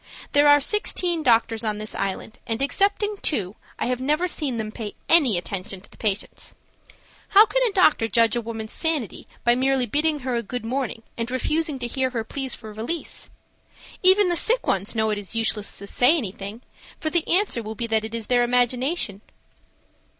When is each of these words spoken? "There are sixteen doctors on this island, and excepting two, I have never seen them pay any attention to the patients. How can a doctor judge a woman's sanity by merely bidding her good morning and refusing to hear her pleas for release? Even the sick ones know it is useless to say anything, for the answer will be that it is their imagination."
"There 0.31 0.47
are 0.47 0.59
sixteen 0.59 1.21
doctors 1.21 1.63
on 1.63 1.77
this 1.77 1.93
island, 1.93 2.39
and 2.47 2.59
excepting 2.59 3.17
two, 3.21 3.55
I 3.77 3.85
have 3.85 4.01
never 4.01 4.27
seen 4.27 4.57
them 4.57 4.71
pay 4.71 4.95
any 5.07 5.37
attention 5.37 5.79
to 5.79 5.91
the 5.91 5.95
patients. 5.97 6.55
How 7.27 7.45
can 7.45 7.61
a 7.69 7.71
doctor 7.71 8.07
judge 8.07 8.35
a 8.35 8.41
woman's 8.41 8.73
sanity 8.73 9.27
by 9.43 9.53
merely 9.53 9.85
bidding 9.85 10.21
her 10.21 10.41
good 10.41 10.65
morning 10.65 11.03
and 11.19 11.29
refusing 11.29 11.77
to 11.77 11.85
hear 11.85 12.09
her 12.09 12.23
pleas 12.23 12.55
for 12.55 12.73
release? 12.73 13.29
Even 14.01 14.27
the 14.27 14.35
sick 14.35 14.65
ones 14.65 14.95
know 14.95 15.11
it 15.11 15.19
is 15.19 15.35
useless 15.35 15.77
to 15.77 15.85
say 15.85 16.17
anything, 16.17 16.61
for 16.99 17.11
the 17.11 17.27
answer 17.31 17.61
will 17.61 17.75
be 17.75 17.85
that 17.85 18.03
it 18.03 18.15
is 18.15 18.25
their 18.25 18.41
imagination." 18.41 19.21